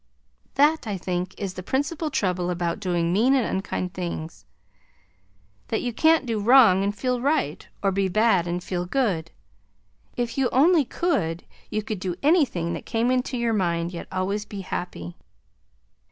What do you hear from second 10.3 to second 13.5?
you only could you could do anything that came into